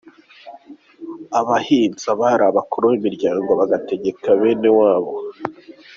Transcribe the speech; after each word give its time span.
Abahinza 1.39 2.09
bari 2.19 2.43
abakuru 2.51 2.85
b’imiryango 2.91 3.49
bagategeka 3.59 4.25
bene 4.39 4.69
wabo. 4.79 5.13